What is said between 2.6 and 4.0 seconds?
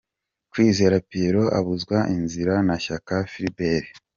na Shyaka Philbert.